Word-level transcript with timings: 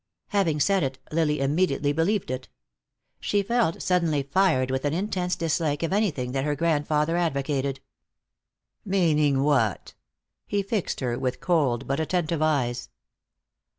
Having 0.29 0.61
said 0.61 0.81
it, 0.81 0.97
Lily 1.11 1.39
immediately 1.39 1.93
believed 1.93 2.31
it. 2.31 2.47
She 3.19 3.43
felt 3.43 3.83
suddenly 3.83 4.23
fired 4.23 4.71
with 4.71 4.83
an 4.83 4.95
intense 4.95 5.35
dislike 5.35 5.83
of 5.83 5.93
anything 5.93 6.31
that 6.31 6.43
her 6.43 6.55
grandfather 6.55 7.15
advocated. 7.17 7.81
"Meaning 8.83 9.43
what?" 9.43 9.93
He 10.47 10.63
fixed 10.63 11.01
her 11.01 11.19
with 11.19 11.39
cold 11.39 11.85
but 11.85 11.99
attentive 11.99 12.41
eyes. 12.41 12.89